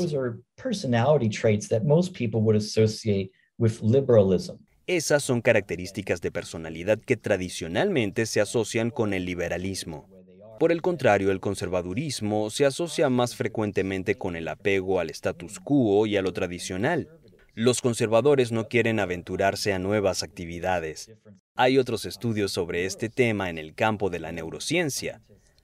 Esas 4.87 5.23
son 5.23 5.41
características 5.41 6.21
de 6.21 6.31
personalidad 6.31 6.99
que 6.99 7.17
tradicionalmente 7.17 8.27
se 8.27 8.39
asocian 8.39 8.91
con 8.91 9.13
el 9.13 9.25
liberalismo. 9.25 10.07
Por 10.59 10.71
el 10.71 10.83
contrario, 10.83 11.31
el 11.31 11.39
conservadurismo 11.39 12.51
se 12.51 12.67
asocia 12.67 13.09
más 13.09 13.35
frecuentemente 13.35 14.15
con 14.15 14.35
el 14.35 14.47
apego 14.47 14.99
al 14.99 15.09
status 15.09 15.59
quo 15.59 16.05
y 16.05 16.17
a 16.17 16.21
lo 16.21 16.33
tradicional. 16.33 17.09
Los 17.55 17.81
conservadores 17.81 18.51
no 18.51 18.67
quieren 18.67 18.99
aventurarse 18.99 19.73
a 19.73 19.79
nuevas 19.79 20.21
actividades. 20.21 21.11
Hay 21.55 21.79
otros 21.79 22.05
estudios 22.05 22.51
sobre 22.51 22.85
este 22.85 23.09
tema 23.09 23.49
en 23.49 23.57
el 23.57 23.73
campo 23.73 24.11
de 24.11 24.19
la 24.19 24.31
neurociencia. 24.31 25.19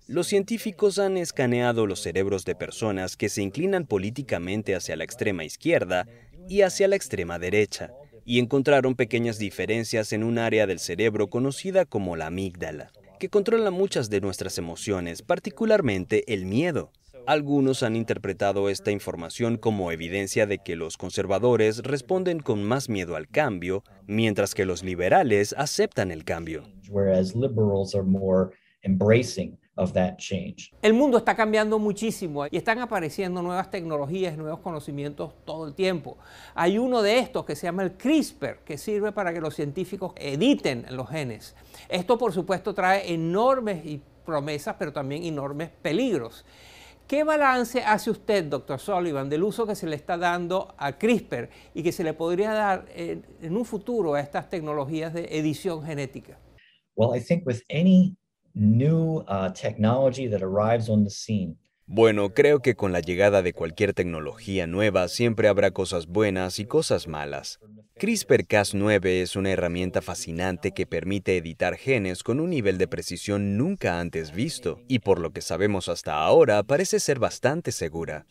Los 0.07 0.27
científicos 0.27 0.97
han 0.97 1.17
escaneado 1.17 1.85
los 1.85 2.01
cerebros 2.01 2.43
de 2.43 2.55
personas 2.55 3.17
que 3.17 3.29
se 3.29 3.43
inclinan 3.43 3.85
políticamente 3.85 4.73
hacia 4.73 4.95
la 4.95 5.03
extrema 5.03 5.43
izquierda 5.43 6.07
y 6.49 6.61
hacia 6.61 6.87
la 6.87 6.95
extrema 6.95 7.37
derecha 7.37 7.91
y 8.25 8.39
encontraron 8.39 8.95
pequeñas 8.95 9.37
diferencias 9.39 10.13
en 10.13 10.23
un 10.23 10.37
área 10.37 10.67
del 10.67 10.79
cerebro 10.79 11.27
conocida 11.27 11.85
como 11.85 12.15
la 12.15 12.27
amígdala, 12.27 12.91
que 13.19 13.29
controla 13.29 13.71
muchas 13.71 14.09
de 14.09 14.21
nuestras 14.21 14.57
emociones, 14.57 15.21
particularmente 15.21 16.33
el 16.33 16.45
miedo. 16.45 16.91
Algunos 17.27 17.83
han 17.83 17.95
interpretado 17.95 18.67
esta 18.69 18.91
información 18.91 19.57
como 19.57 19.91
evidencia 19.91 20.47
de 20.47 20.57
que 20.57 20.75
los 20.75 20.97
conservadores 20.97 21.79
responden 21.79 22.39
con 22.39 22.63
más 22.63 22.89
miedo 22.89 23.15
al 23.15 23.27
cambio, 23.27 23.83
mientras 24.07 24.55
que 24.55 24.65
los 24.65 24.83
liberales 24.83 25.53
aceptan 25.57 26.11
el 26.11 26.23
cambio. 26.23 26.63
El 30.81 30.93
mundo 30.93 31.17
está 31.17 31.35
cambiando 31.35 31.79
muchísimo 31.79 32.45
y 32.51 32.57
están 32.57 32.79
apareciendo 32.79 33.41
nuevas 33.41 33.71
tecnologías, 33.71 34.37
nuevos 34.37 34.59
conocimientos 34.59 35.33
todo 35.45 35.65
el 35.65 35.73
tiempo. 35.73 36.17
Hay 36.53 36.77
uno 36.77 37.01
de 37.01 37.19
estos 37.19 37.45
que 37.45 37.55
se 37.55 37.67
llama 37.67 37.83
el 37.83 37.93
CRISPR, 37.93 38.59
que 38.65 38.77
sirve 38.77 39.13
para 39.13 39.33
que 39.33 39.39
los 39.39 39.55
científicos 39.55 40.13
editen 40.17 40.85
los 40.91 41.09
genes. 41.09 41.55
Esto, 41.87 42.17
por 42.17 42.33
supuesto, 42.33 42.73
trae 42.73 43.13
enormes 43.13 44.01
promesas, 44.25 44.75
pero 44.77 44.91
también 44.91 45.23
enormes 45.23 45.69
peligros. 45.69 46.45
¿Qué 47.07 47.23
balance 47.23 47.81
hace 47.81 48.09
usted, 48.09 48.45
doctor 48.45 48.79
Sullivan, 48.79 49.29
del 49.29 49.43
uso 49.43 49.65
que 49.65 49.75
se 49.75 49.87
le 49.87 49.95
está 49.95 50.17
dando 50.17 50.75
a 50.77 50.97
CRISPR 50.97 51.49
y 51.73 51.81
que 51.81 51.91
se 51.91 52.03
le 52.03 52.13
podría 52.13 52.53
dar 52.53 52.85
en, 52.93 53.25
en 53.41 53.57
un 53.57 53.65
futuro 53.65 54.13
a 54.13 54.19
estas 54.19 54.49
tecnologías 54.49 55.13
de 55.13 55.27
edición 55.37 55.83
genética? 55.83 56.37
Well, 56.95 57.17
I 57.17 57.21
think 57.21 57.45
with 57.45 57.61
any 57.69 58.15
new 58.53 59.23
uh, 59.27 59.49
technology 59.53 60.27
that 60.27 60.41
arrives 60.41 60.89
on 60.89 61.03
the 61.03 61.09
scene. 61.09 61.57
Bueno, 61.93 62.33
creo 62.33 62.61
que 62.61 62.75
con 62.75 62.93
la 62.93 63.01
llegada 63.01 63.41
de 63.41 63.51
cualquier 63.51 63.93
tecnología 63.93 64.65
nueva 64.65 65.09
siempre 65.09 65.49
habrá 65.49 65.71
cosas 65.71 66.07
buenas 66.07 66.57
y 66.59 66.65
cosas 66.65 67.07
malas. 67.07 67.59
CRISPR-Cas9 67.99 69.05
es 69.21 69.35
una 69.35 69.51
herramienta 69.51 70.01
fascinante 70.01 70.71
que 70.71 70.87
permite 70.87 71.35
editar 71.35 71.75
genes 71.75 72.23
con 72.23 72.39
un 72.39 72.51
nivel 72.51 72.77
de 72.77 72.87
precisión 72.87 73.57
nunca 73.57 73.99
antes 73.99 74.31
visto, 74.31 74.79
y 74.87 74.99
por 74.99 75.19
lo 75.19 75.31
que 75.31 75.41
sabemos 75.41 75.89
hasta 75.89 76.23
ahora 76.23 76.63
parece 76.63 77.01
ser 77.01 77.19
bastante 77.19 77.73
segura. 77.73 78.25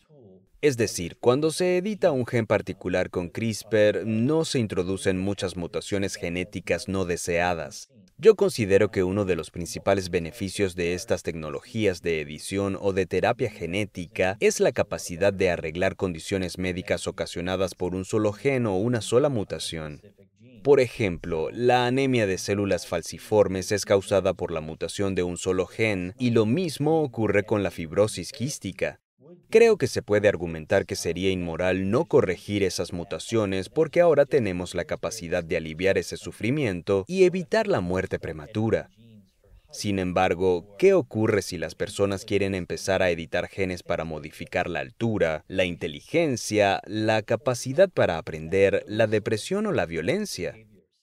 Es 0.61 0.75
decir, 0.75 1.17
cuando 1.19 1.51
se 1.51 1.77
edita 1.77 2.11
un 2.11 2.25
gen 2.25 2.47
particular 2.47 3.09
con 3.09 3.29
CRISPR, 3.29 4.05
no 4.05 4.43
se 4.43 4.59
introducen 4.59 5.19
muchas 5.19 5.55
mutaciones 5.55 6.15
genéticas 6.15 6.87
no 6.87 7.05
deseadas. 7.05 7.89
Yo 8.21 8.35
considero 8.35 8.91
que 8.91 9.03
uno 9.03 9.25
de 9.25 9.35
los 9.35 9.49
principales 9.49 10.11
beneficios 10.11 10.75
de 10.75 10.93
estas 10.93 11.23
tecnologías 11.23 12.03
de 12.03 12.21
edición 12.21 12.77
o 12.79 12.93
de 12.93 13.07
terapia 13.07 13.49
genética 13.49 14.37
es 14.39 14.59
la 14.59 14.71
capacidad 14.71 15.33
de 15.33 15.49
arreglar 15.49 15.95
condiciones 15.95 16.59
médicas 16.59 17.07
ocasionadas 17.07 17.73
por 17.73 17.95
un 17.95 18.05
solo 18.05 18.31
gen 18.31 18.67
o 18.67 18.77
una 18.77 19.01
sola 19.01 19.29
mutación. 19.29 20.03
Por 20.61 20.79
ejemplo, 20.79 21.49
la 21.51 21.87
anemia 21.87 22.27
de 22.27 22.37
células 22.37 22.85
falciformes 22.85 23.71
es 23.71 23.85
causada 23.85 24.35
por 24.35 24.51
la 24.51 24.61
mutación 24.61 25.15
de 25.15 25.23
un 25.23 25.37
solo 25.37 25.65
gen 25.65 26.13
y 26.19 26.29
lo 26.29 26.45
mismo 26.45 27.01
ocurre 27.01 27.41
con 27.41 27.63
la 27.63 27.71
fibrosis 27.71 28.31
quística. 28.31 29.00
Creo 29.51 29.77
que 29.77 29.87
se 29.87 30.01
puede 30.01 30.29
argumentar 30.29 30.85
que 30.85 30.95
sería 30.95 31.29
inmoral 31.29 31.91
no 31.91 32.05
corregir 32.05 32.63
esas 32.63 32.93
mutaciones 32.93 33.67
porque 33.67 33.99
ahora 33.99 34.25
tenemos 34.25 34.75
la 34.75 34.85
capacidad 34.85 35.43
de 35.43 35.57
aliviar 35.57 35.97
ese 35.97 36.15
sufrimiento 36.15 37.03
y 37.05 37.25
evitar 37.25 37.67
la 37.67 37.81
muerte 37.81 38.17
prematura. 38.17 38.89
Sin 39.69 39.99
embargo, 39.99 40.77
¿qué 40.79 40.93
ocurre 40.93 41.41
si 41.41 41.57
las 41.57 41.75
personas 41.75 42.23
quieren 42.23 42.55
empezar 42.55 43.01
a 43.01 43.09
editar 43.09 43.49
genes 43.49 43.83
para 43.83 44.05
modificar 44.05 44.69
la 44.69 44.79
altura, 44.79 45.43
la 45.49 45.65
inteligencia, 45.65 46.81
la 46.85 47.21
capacidad 47.21 47.89
para 47.89 48.17
aprender, 48.17 48.85
la 48.87 49.05
depresión 49.05 49.65
o 49.65 49.73
la 49.73 49.85
violencia? 49.85 50.55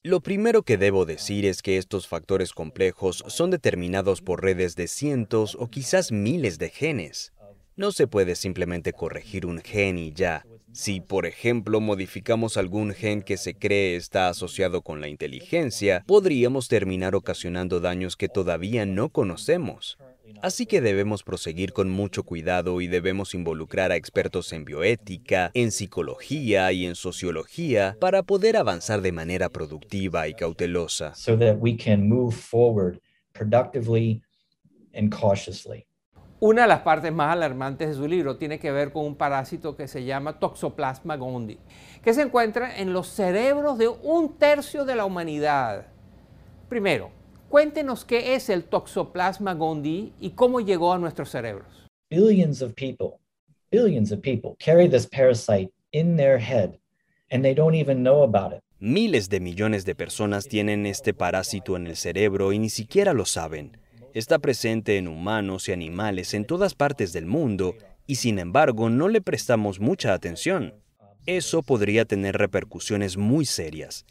Lo 0.02 0.21
primero 0.23 0.62
que 0.62 0.78
debo 0.78 1.05
decir 1.05 1.45
es 1.45 1.61
que 1.61 1.76
estos 1.76 2.09
factores 2.09 2.55
complejos 2.55 3.25
son 3.26 3.50
determinados 3.50 4.23
por 4.23 4.43
redes 4.43 4.75
de 4.75 4.88
cientos 4.88 5.55
o 5.59 5.69
quizás 5.69 6.12
miles 6.12 6.59
de 6.59 6.71
genes. 6.71 7.33
No 7.78 7.92
se 7.92 8.08
puede 8.08 8.35
simplemente 8.35 8.92
corregir 8.92 9.47
un 9.47 9.61
gen 9.61 9.99
y 9.99 10.12
ya. 10.12 10.44
Si, 10.73 11.00
por 11.00 11.26
ejemplo, 11.26 11.80
modificamos 11.80 12.56
algún 12.56 12.92
gen 12.92 13.23
que 13.23 13.37
se 13.37 13.54
cree 13.54 13.94
está 13.94 14.28
asociado 14.28 14.82
con 14.82 15.00
la 15.00 15.06
inteligencia, 15.06 16.02
podríamos 16.04 16.66
terminar 16.66 17.14
ocasionando 17.14 17.78
daños 17.78 18.16
que 18.16 18.28
todavía 18.28 18.85
no 18.85 19.11
conocemos. 19.11 19.97
Así 20.42 20.66
que 20.66 20.80
debemos 20.80 21.23
proseguir 21.23 21.73
con 21.73 21.88
mucho 21.88 22.25
cuidado 22.25 22.80
y 22.80 22.88
debemos 22.88 23.32
involucrar 23.32 23.92
a 23.92 23.97
expertos 23.97 24.52
en 24.52 24.64
bioética, 24.64 25.52
en 25.54 25.70
psicología 25.70 26.73
y 26.73 26.85
en 26.85 26.97
sociología 26.97 27.97
para 28.00 28.25
poder 28.25 28.56
avanzar 28.56 29.02
de 29.02 29.12
manera 29.12 29.50
productiva 29.50 30.26
y 30.26 30.35
cautelosa. 30.35 31.14
So 31.14 31.38
that 31.38 31.58
we 31.61 31.76
can 31.76 32.08
move 32.08 32.35
forward 32.35 32.99
productively 33.32 34.20
and 34.92 35.14
cautiously. 35.14 35.88
Una 36.40 36.62
de 36.62 36.68
las 36.68 36.83
partes 36.83 37.12
más 37.12 37.33
alarmantes 37.33 37.88
de 37.88 37.95
su 37.95 38.07
libro 38.07 38.37
tiene 38.37 38.61
que 38.61 38.71
ver 38.71 38.92
con 38.92 39.04
un 39.04 39.16
parásito 39.16 39.75
que 39.75 39.88
se 39.88 40.04
llama 40.04 40.38
Toxoplasma 40.38 41.16
gondii, 41.16 41.59
que 42.00 42.14
se 42.14 42.23
encuentra 42.23 42.78
en 42.78 42.92
los 42.92 43.09
cerebros 43.09 43.76
de 43.76 43.88
un 43.88 44.38
tercio 44.38 44.85
de 44.85 44.95
la 44.95 45.04
humanidad. 45.04 45.88
Primero, 46.68 47.11
cuéntenos 47.49 48.04
qué 48.04 48.37
es 48.37 48.50
el 48.50 48.62
Toxoplasma 48.62 49.54
gondii 49.54 50.12
y 50.21 50.30
cómo 50.30 50.61
llegó 50.61 50.92
a 50.92 50.99
nuestros 50.99 51.28
cerebros. 51.28 51.88
Billions 52.09 52.62
of 52.62 52.73
people, 52.75 53.18
billions 53.73 54.12
of 54.12 54.21
people 54.21 54.54
carry 54.64 54.88
this 54.88 55.09
parasite 55.09 55.73
in 55.90 56.16
their 56.16 56.38
head 56.38 56.78
and 57.33 57.42
they 57.42 57.52
don't 57.52 57.75
even 57.75 58.04
know 58.04 58.23
about 58.23 58.52
it. 58.52 58.62
Miles 58.78 59.28
de 59.28 59.40
millones 59.40 59.85
de 59.85 59.97
personas 59.97 60.47
tienen 60.47 60.87
este 60.87 61.14
parásito 61.14 61.75
en 61.75 61.88
el 61.88 61.97
cerebro 61.97 62.52
y 62.52 62.61
ni 62.61 62.71
siquiera 62.71 63.12
lo 63.12 63.25
saben. 63.25 63.76
Está 64.18 64.40
presente 64.40 64.96
en 64.96 65.06
humanos 65.06 65.68
y 65.68 65.72
animales 65.72 66.34
en 66.34 66.44
todas 66.44 66.75
partes 66.75 67.12
del 67.12 67.25
mundo 67.25 67.76
y 68.04 68.16
sin 68.16 68.40
embargo 68.40 68.90
no 68.90 69.08
le 69.08 69.20
prestamos 69.20 69.78
mucha 69.78 70.12
atención. 70.12 70.75
Eso 71.26 71.62
podría 71.62 72.04
tener 72.04 72.37
repercusiones 72.37 73.16
muy 73.16 73.44
serias. 73.44 74.04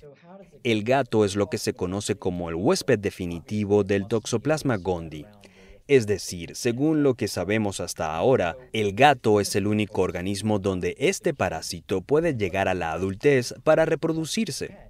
El 0.63 0.85
gato 0.85 1.25
es 1.25 1.35
lo 1.35 1.49
que 1.49 1.57
se 1.57 1.73
conoce 1.73 2.15
como 2.15 2.47
el 2.47 2.55
huésped 2.55 2.99
definitivo 2.99 3.83
del 3.83 4.07
Toxoplasma 4.07 4.77
gondii. 4.77 5.25
Es 5.89 6.07
decir, 6.07 6.55
según 6.55 7.03
lo 7.03 7.15
que 7.15 7.27
sabemos 7.27 7.81
hasta 7.81 8.15
ahora, 8.15 8.55
el 8.71 8.93
gato 8.93 9.41
es 9.41 9.57
el 9.57 9.67
único 9.67 10.03
organismo 10.03 10.57
donde 10.57 10.95
este 10.99 11.33
parásito 11.33 11.99
puede 11.99 12.33
llegar 12.37 12.69
a 12.69 12.75
la 12.75 12.93
adultez 12.93 13.53
para 13.65 13.83
reproducirse. 13.83 14.86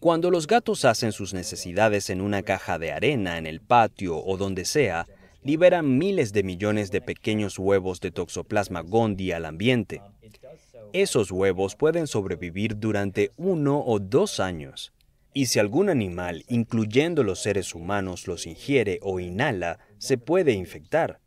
Cuando 0.00 0.30
los 0.30 0.46
gatos 0.46 0.86
hacen 0.86 1.12
sus 1.12 1.34
necesidades 1.34 2.08
en 2.08 2.22
una 2.22 2.42
caja 2.42 2.78
de 2.78 2.90
arena, 2.90 3.36
en 3.36 3.46
el 3.46 3.60
patio 3.60 4.16
o 4.16 4.38
donde 4.38 4.64
sea, 4.64 5.06
liberan 5.42 5.98
miles 5.98 6.32
de 6.32 6.42
millones 6.42 6.90
de 6.90 7.02
pequeños 7.02 7.58
huevos 7.58 8.00
de 8.00 8.10
Toxoplasma 8.10 8.80
gondii 8.80 9.32
al 9.32 9.44
ambiente. 9.44 10.00
Esos 10.94 11.30
huevos 11.30 11.76
pueden 11.76 12.06
sobrevivir 12.06 12.78
durante 12.78 13.32
uno 13.36 13.84
o 13.84 13.98
dos 13.98 14.40
años. 14.40 14.94
Y 15.34 15.46
si 15.46 15.58
algún 15.58 15.90
animal, 15.90 16.44
incluyendo 16.48 17.22
los 17.22 17.42
seres 17.42 17.74
humanos, 17.74 18.26
los 18.26 18.46
ingiere 18.46 19.00
o 19.02 19.20
inhala, 19.20 19.80
se 19.98 20.16
puede 20.16 20.52
infectar. 20.52 21.20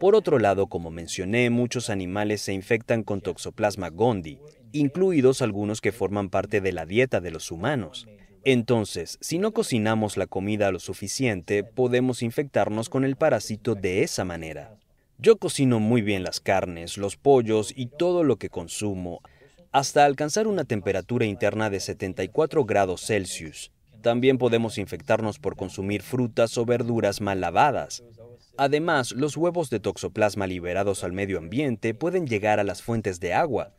Por 0.00 0.16
otro 0.16 0.40
lado, 0.40 0.66
como 0.66 0.90
mencioné, 0.90 1.50
muchos 1.50 1.88
animales 1.88 2.42
se 2.42 2.52
infectan 2.52 3.04
con 3.04 3.20
Toxoplasma 3.20 3.90
gondii, 3.90 4.40
incluidos 4.72 5.42
algunos 5.42 5.80
que 5.80 5.92
forman 5.92 6.28
parte 6.28 6.60
de 6.60 6.72
la 6.72 6.86
dieta 6.86 7.20
de 7.20 7.30
los 7.30 7.50
humanos. 7.50 8.06
Entonces, 8.44 9.18
si 9.20 9.38
no 9.38 9.52
cocinamos 9.52 10.16
la 10.16 10.26
comida 10.26 10.72
lo 10.72 10.80
suficiente, 10.80 11.62
podemos 11.62 12.22
infectarnos 12.22 12.88
con 12.88 13.04
el 13.04 13.16
parásito 13.16 13.74
de 13.74 14.02
esa 14.02 14.24
manera. 14.24 14.76
Yo 15.18 15.36
cocino 15.36 15.78
muy 15.78 16.02
bien 16.02 16.24
las 16.24 16.40
carnes, 16.40 16.98
los 16.98 17.16
pollos 17.16 17.72
y 17.76 17.86
todo 17.86 18.24
lo 18.24 18.36
que 18.38 18.48
consumo, 18.48 19.20
hasta 19.70 20.04
alcanzar 20.04 20.48
una 20.48 20.64
temperatura 20.64 21.24
interna 21.24 21.70
de 21.70 21.78
74 21.78 22.64
grados 22.64 23.06
Celsius. 23.06 23.70
También 24.02 24.36
podemos 24.36 24.78
infectarnos 24.78 25.38
por 25.38 25.54
consumir 25.54 26.02
frutas 26.02 26.58
o 26.58 26.66
verduras 26.66 27.20
mal 27.20 27.40
lavadas. 27.40 28.02
Además, 28.56 29.12
los 29.12 29.36
huevos 29.36 29.70
de 29.70 29.78
toxoplasma 29.78 30.48
liberados 30.48 31.04
al 31.04 31.12
medio 31.12 31.38
ambiente 31.38 31.94
pueden 31.94 32.26
llegar 32.26 32.58
a 32.58 32.64
las 32.64 32.82
fuentes 32.82 33.20
de 33.20 33.32
agua. 33.32 33.72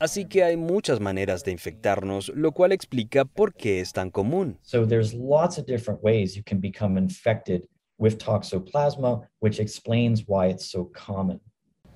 Así 0.00 0.26
que 0.26 0.44
hay 0.44 0.56
muchas 0.56 1.00
maneras 1.00 1.42
de 1.42 1.50
infectarnos, 1.50 2.30
lo 2.34 2.52
cual 2.52 2.72
explica 2.72 3.24
por 3.24 3.54
qué 3.54 3.80
es 3.80 3.92
tan 3.92 4.10
común. 4.10 4.58
So 4.62 4.86
there's 4.86 5.12
lots 5.12 5.58
of 5.58 5.66
different 5.66 6.02
ways 6.02 6.36
you 6.36 6.42
can 6.44 6.60
become 6.60 6.96
infected 6.96 7.62
with 7.98 8.18
toxoplasma, 8.18 9.28
which 9.40 9.58
explains 9.58 10.24
why 10.26 10.50
it's 10.50 10.70
so 10.70 10.90
common. 10.92 11.40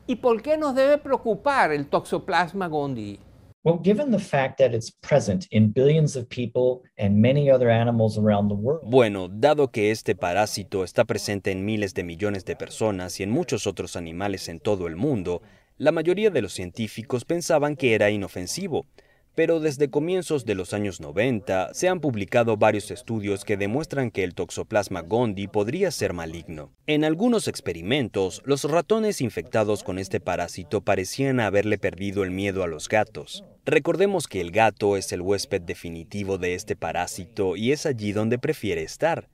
¿Y 0.07 0.17
por 0.17 0.43
qué 0.43 0.57
nos 0.57 0.75
debe 0.75 0.99
preocupar 0.99 1.73
el 1.73 1.87
Toxoplasma 1.87 2.69
gondii? 2.69 3.21
Well, 3.65 3.79
given 3.81 4.11
the 4.11 4.19
fact 4.19 4.59
that 4.59 4.75
it's 4.75 4.91
present 4.91 5.47
in 5.53 5.73
billions 5.73 6.17
of 6.17 6.29
people 6.29 6.83
and 6.99 7.23
many 7.23 7.49
other 7.49 7.71
animals 7.71 8.19
around 8.19 8.49
the 8.49 8.57
world. 8.57 8.83
Bueno, 8.85 9.29
dado 9.29 9.71
que 9.71 9.93
este 9.93 10.17
parásito 10.17 10.83
está 10.83 11.05
presente 11.05 11.53
en 11.53 11.65
miles 11.65 11.95
de 11.95 12.03
millones 12.03 12.45
de 12.45 12.57
personas 12.57 13.21
y 13.21 13.23
en 13.23 13.31
muchos 13.31 13.69
otros 13.69 13.95
animales 13.95 14.49
en 14.49 14.59
todo 14.59 14.89
el 14.89 14.97
mundo, 14.97 15.43
la 15.79 15.93
mayoría 15.93 16.31
de 16.31 16.43
los 16.43 16.53
científicos 16.53 17.25
pensaban 17.25 17.77
que 17.77 17.95
era 17.95 18.11
inofensivo, 18.11 18.87
pero 19.35 19.61
desde 19.61 19.89
comienzos 19.89 20.45
de 20.45 20.55
los 20.55 20.75
años 20.75 21.01
90 21.01 21.73
se 21.73 21.89
han 21.89 22.01
publicado 22.01 22.57
varios 22.57 22.91
estudios 22.91 23.45
que 23.45 23.57
demuestran 23.57 24.11
que 24.11 24.25
el 24.25 24.35
Toxoplasma 24.35 25.01
gondii 25.01 25.49
podría 25.49 25.91
ser 25.91 26.13
maligno. 26.13 26.73
En 26.87 27.05
algunos 27.05 27.49
experimentos, 27.49 28.43
los 28.45 28.65
ratones 28.65 29.21
infectados 29.21 29.83
con 29.83 29.99
este 29.99 30.21
parásito 30.21 30.83
parecían 30.83 31.41
haberle 31.41 31.79
perdido 31.79 32.25
el 32.25 32.31
miedo 32.31 32.63
a 32.63 32.67
los 32.67 32.89
gatos. 32.89 33.45
Recordemos 33.65 34.27
que 34.27 34.41
el 34.41 34.51
gato 34.51 34.97
es 34.97 35.13
el 35.13 35.23
huésped 35.23 35.63
definitivo 35.63 36.37
de 36.37 36.55
este 36.55 36.77
parásito 36.77 37.57
y 37.57 37.73
es 37.73 37.87
allí 37.87 38.13
donde 38.13 38.39
prefiere 38.39 38.83
estar 38.83 39.29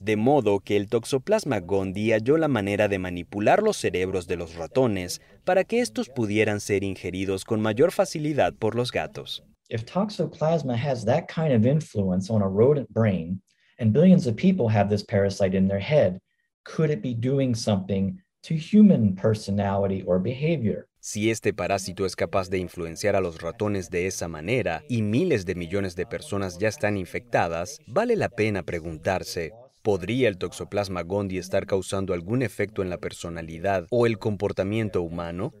de 0.00 0.16
modo 0.16 0.60
que 0.60 0.76
el 0.76 0.88
Toxoplasma 0.88 1.60
gondii 1.60 2.12
halló 2.12 2.38
la 2.38 2.48
manera 2.48 2.88
de 2.88 2.98
manipular 2.98 3.62
los 3.62 3.76
cerebros 3.76 4.26
de 4.26 4.36
los 4.36 4.54
ratones 4.54 5.20
para 5.44 5.64
que 5.64 5.80
estos 5.80 6.08
pudieran 6.08 6.60
ser 6.60 6.82
ingeridos 6.82 7.44
con 7.44 7.60
mayor 7.60 7.92
facilidad 7.92 8.54
por 8.54 8.74
los 8.74 8.90
gatos. 8.90 9.44
If 9.68 9.84
toxoplasma 9.84 10.74
has 10.74 11.04
that 11.04 11.28
kind 11.28 11.52
of 11.52 11.64
influence 11.64 12.32
on 12.32 12.42
a 12.42 12.48
rodent 12.48 12.88
brain, 12.90 13.40
and 13.78 13.92
billions 13.92 14.26
of 14.26 14.34
people 14.34 14.68
have 14.68 14.88
this 14.88 15.04
parasite 15.04 15.56
in 15.56 15.68
their 15.68 15.80
head, 15.80 16.18
could 16.64 16.90
it 16.90 17.02
be 17.02 17.14
doing 17.14 17.54
something 17.54 18.18
to 18.42 18.54
human 18.54 19.14
personality 19.14 20.02
or 20.06 20.18
behavior? 20.18 20.86
Si 20.98 21.30
este 21.30 21.54
parásito 21.54 22.04
es 22.04 22.16
capaz 22.16 22.50
de 22.50 22.58
influenciar 22.58 23.16
a 23.16 23.20
los 23.20 23.40
ratones 23.40 23.90
de 23.90 24.06
esa 24.06 24.28
manera 24.28 24.82
y 24.88 25.02
miles 25.02 25.46
de 25.46 25.54
millones 25.54 25.94
de 25.94 26.04
personas 26.04 26.58
ya 26.58 26.68
están 26.68 26.96
infectadas, 26.96 27.78
vale 27.86 28.16
la 28.16 28.28
pena 28.28 28.62
preguntarse, 28.62 29.52
¿Podría 29.82 30.28
el 30.28 30.36
toxoplasma 30.36 31.02
gondii 31.02 31.38
estar 31.38 31.66
causando 31.66 32.12
algún 32.12 32.42
efecto 32.42 32.82
en 32.82 32.90
la 32.90 32.98
personalidad 32.98 33.86
o 33.90 34.06
el 34.06 34.18
comportamiento 34.18 35.00
humano? 35.00 35.54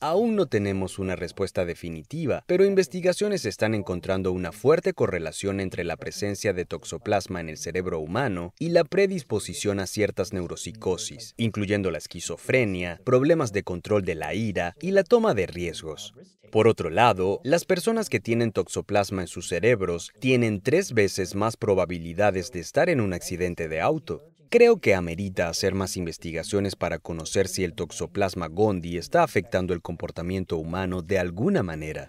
Aún 0.00 0.36
no 0.36 0.46
tenemos 0.46 1.00
una 1.00 1.16
respuesta 1.16 1.64
definitiva, 1.64 2.44
pero 2.46 2.64
investigaciones 2.64 3.44
están 3.44 3.74
encontrando 3.74 4.30
una 4.30 4.52
fuerte 4.52 4.92
correlación 4.92 5.58
entre 5.58 5.82
la 5.82 5.96
presencia 5.96 6.52
de 6.52 6.66
toxoplasma 6.66 7.40
en 7.40 7.48
el 7.48 7.56
cerebro 7.56 7.98
humano 7.98 8.54
y 8.60 8.68
la 8.68 8.84
predisposición 8.84 9.80
a 9.80 9.88
ciertas 9.88 10.32
neuropsicosis, 10.32 11.34
incluyendo 11.36 11.90
la 11.90 11.98
esquizofrenia, 11.98 13.00
problemas 13.04 13.52
de 13.52 13.64
control 13.64 14.04
de 14.04 14.14
la 14.14 14.34
ira 14.34 14.76
y 14.80 14.92
la 14.92 15.02
toma 15.02 15.34
de 15.34 15.48
riesgos. 15.48 16.14
Por 16.50 16.66
otro 16.66 16.88
lado, 16.88 17.40
las 17.44 17.64
personas 17.64 18.08
que 18.08 18.20
tienen 18.20 18.52
toxoplasma 18.52 19.22
en 19.22 19.28
sus 19.28 19.48
cerebros 19.48 20.10
tienen 20.18 20.62
tres 20.62 20.92
veces 20.94 21.34
más 21.34 21.56
probabilidades 21.56 22.50
de 22.52 22.60
estar 22.60 22.88
en 22.88 23.00
un 23.00 23.12
accidente 23.12 23.68
de 23.68 23.80
auto. 23.80 24.22
Creo 24.48 24.78
que 24.78 24.94
amerita 24.94 25.50
hacer 25.50 25.74
más 25.74 25.98
investigaciones 25.98 26.74
para 26.74 26.98
conocer 26.98 27.48
si 27.48 27.64
el 27.64 27.74
toxoplasma 27.74 28.48
gondii 28.48 28.96
está 28.96 29.22
afectando 29.22 29.74
el 29.74 29.82
comportamiento 29.82 30.56
humano 30.56 31.02
de 31.02 31.18
alguna 31.18 31.62
manera. 31.62 32.08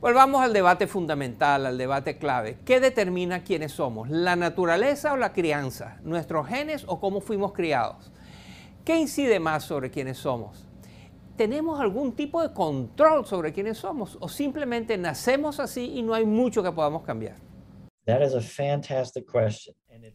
Volvamos 0.00 0.42
al 0.42 0.52
debate 0.52 0.86
fundamental, 0.86 1.66
al 1.66 1.76
debate 1.76 2.16
clave. 2.16 2.58
¿Qué 2.64 2.80
determina 2.80 3.44
quiénes 3.44 3.72
somos? 3.72 4.08
¿La 4.10 4.36
naturaleza 4.36 5.12
o 5.12 5.16
la 5.16 5.32
crianza? 5.32 6.00
¿Nuestros 6.02 6.48
genes 6.48 6.84
o 6.88 6.98
cómo 6.98 7.20
fuimos 7.20 7.52
criados? 7.52 8.10
¿Qué 8.84 8.98
incide 8.98 9.38
más 9.38 9.62
sobre 9.62 9.92
quiénes 9.92 10.18
somos? 10.18 10.66
¿Tenemos 11.36 11.80
algún 11.80 12.16
tipo 12.16 12.42
de 12.42 12.52
control 12.52 13.24
sobre 13.24 13.52
quiénes 13.52 13.78
somos 13.78 14.18
o 14.18 14.28
simplemente 14.28 14.98
nacemos 14.98 15.60
así 15.60 15.92
y 15.94 16.02
no 16.02 16.14
hay 16.14 16.26
mucho 16.26 16.64
que 16.64 16.72
podamos 16.72 17.04
cambiar? 17.04 17.36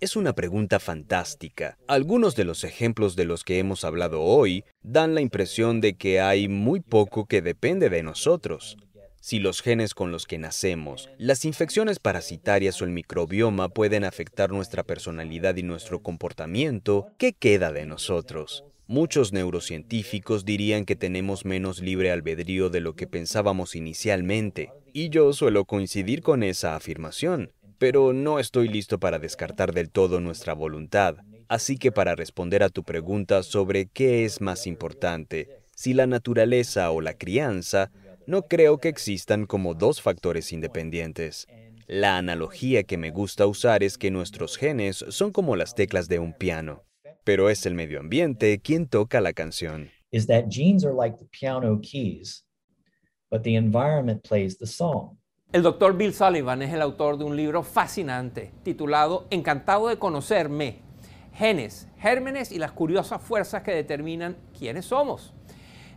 Es 0.02 0.18
una 0.18 0.34
pregunta 0.34 0.80
fantástica. 0.80 1.78
Algunos 1.88 2.36
de 2.36 2.44
los 2.44 2.66
ejemplos 2.66 3.16
de 3.16 3.24
los 3.24 3.46
que 3.46 3.60
hemos 3.60 3.86
hablado 3.86 4.22
hoy 4.22 4.66
dan 4.82 5.16
la 5.16 5.22
impresión 5.22 5.80
de 5.80 5.96
que 5.96 6.20
hay 6.20 6.50
muy 6.50 6.82
poco 6.82 7.26
que 7.26 7.42
depende 7.42 7.90
de 7.90 8.04
nosotros. 8.04 8.76
Si 9.20 9.40
los 9.40 9.62
genes 9.62 9.94
con 9.94 10.12
los 10.12 10.26
que 10.26 10.38
nacemos, 10.38 11.10
las 11.18 11.46
infecciones 11.46 12.00
parasitarias 12.00 12.82
o 12.82 12.86
el 12.86 12.92
microbioma 12.92 13.70
pueden 13.70 14.04
afectar 14.04 14.52
nuestra 14.52 14.84
personalidad 14.84 15.56
y 15.58 15.64
nuestro 15.64 16.02
comportamiento, 16.02 17.08
¿qué 17.18 17.34
queda 17.34 17.72
de 17.72 17.86
nosotros? 17.86 18.64
Muchos 18.88 19.34
neurocientíficos 19.34 20.46
dirían 20.46 20.86
que 20.86 20.96
tenemos 20.96 21.44
menos 21.44 21.82
libre 21.82 22.12
albedrío 22.12 22.70
de 22.70 22.80
lo 22.80 22.96
que 22.96 23.08
pensábamos 23.08 23.76
inicialmente, 23.76 24.72
y 24.94 25.10
yo 25.10 25.34
suelo 25.34 25.66
coincidir 25.66 26.22
con 26.22 26.42
esa 26.44 26.76
afirmación 26.76 27.52
pero 27.78 28.14
no 28.14 28.40
estoy 28.40 28.68
listo 28.68 29.00
para 29.00 29.20
descartar 29.20 29.74
del 29.74 29.90
todo 29.90 30.20
nuestra 30.20 30.54
voluntad. 30.54 31.18
Así 31.48 31.78
que 31.78 31.92
para 31.92 32.16
responder 32.16 32.64
a 32.64 32.70
tu 32.70 32.84
pregunta 32.84 33.44
sobre 33.44 33.88
qué 33.88 34.26
es 34.26 34.42
más 34.42 34.68
importante, 34.68 35.62
si 35.76 35.94
la 35.94 36.08
naturaleza 36.08 36.90
o 36.92 37.02
la 37.02 37.14
crianza, 37.14 37.92
no 38.28 38.44
creo 38.44 38.78
que 38.78 38.90
existan 38.90 39.46
como 39.46 39.74
dos 39.74 40.02
factores 40.02 40.52
independientes. 40.52 41.48
La 41.88 42.18
analogía 42.18 42.84
que 42.84 42.98
me 42.98 43.10
gusta 43.10 43.48
usar 43.48 43.84
es 43.84 43.98
que 43.98 44.12
nuestros 44.12 44.58
genes 44.58 45.06
son 45.08 45.32
como 45.32 45.56
las 45.56 45.76
teclas 45.76 46.10
de 46.10 46.20
un 46.20 46.34
piano, 46.34 46.84
pero 47.24 47.50
es 47.50 47.66
el 47.66 47.74
medio 47.74 48.02
ambiente 48.02 48.60
quien 48.60 48.88
toca 48.88 49.22
la 49.22 49.32
canción. 49.32 49.90
Is 50.12 50.28
that 50.28 50.50
genes 50.50 50.84
are 50.84 50.94
like 50.94 51.18
the 51.18 51.26
piano 51.26 51.80
keys, 51.82 52.46
but 53.32 53.44
the 53.44 53.56
environment 53.56 54.22
plays 54.28 54.58
the 54.58 54.68
song. 54.68 55.18
El 55.54 55.64
doctor 55.64 55.96
Bill 55.96 56.14
Sullivan 56.14 56.62
es 56.62 56.74
el 56.74 56.82
autor 56.82 57.18
de 57.18 57.24
un 57.24 57.38
libro 57.38 57.64
fascinante 57.64 58.52
titulado 58.64 59.28
Encantado 59.30 59.88
de 59.88 59.98
conocerme, 59.98 60.82
genes, 61.34 61.88
gérmenes 61.98 62.52
y 62.52 62.58
las 62.58 62.74
curiosas 62.74 63.22
fuerzas 63.22 63.64
que 63.64 63.72
determinan 63.72 64.36
quiénes 64.58 64.86
somos. 64.86 65.34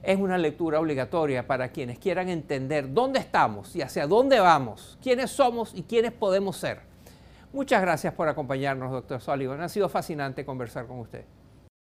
Es 0.03 0.19
una 0.19 0.39
lectura 0.39 0.81
obligatoria 0.81 1.47
para 1.47 1.69
quienes 1.73 1.99
quieran 1.99 2.29
entender 2.31 2.93
dónde 2.93 3.19
estamos 3.19 3.77
y 3.77 3.83
hacia 3.83 4.07
dónde 4.07 4.41
vamos, 4.41 4.99
quiénes 5.03 5.31
somos 5.31 5.73
y 5.75 5.83
quiénes 5.83 6.13
podemos 6.13 6.57
ser. 6.57 6.81
Muchas 7.53 7.83
gracias 7.83 8.15
por 8.15 8.29
acompañarnos, 8.29 8.91
doctor 8.93 9.21
Sullivan. 9.21 9.61
Ha 9.61 9.69
sido 9.69 9.89
fascinante 9.89 10.45
conversar 10.45 10.87
con 10.87 11.01
usted. 11.01 11.25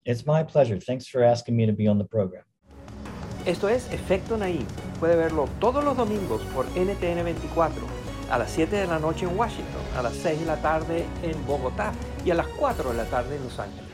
It's 0.05 0.27
my 0.27 0.43
pleasure. 0.45 0.81
Thanks 0.81 1.11
for 1.11 1.23
asking 1.23 1.57
me 1.57 1.67
to 1.67 1.75
be 1.75 1.89
on 1.89 1.99
the 1.99 2.05
program. 2.05 2.45
Esto 3.45 3.69
es 3.69 3.91
Efecto 3.93 4.39
Naim. 4.39 4.67
Puede 4.99 5.17
verlo 5.17 5.49
todos 5.61 5.85
los 5.85 5.97
domingos 5.97 6.41
por 6.55 6.67
NTN 6.69 7.25
24, 7.25 7.83
a 8.31 8.39
las 8.39 8.51
7 8.51 8.77
de 8.77 8.87
la 8.87 8.99
noche 8.99 9.27
en 9.27 9.37
Washington, 9.39 9.83
a 9.97 10.03
las 10.03 10.15
6 10.15 10.41
de 10.41 10.47
la 10.47 10.57
tarde 10.57 11.05
en 11.23 11.47
Bogotá 11.47 11.93
y 12.25 12.31
a 12.31 12.35
las 12.35 12.47
4 12.49 12.91
de 12.91 12.97
la 12.97 13.05
tarde 13.05 13.37
en 13.37 13.45
Los 13.45 13.59
Ángeles. 13.59 13.90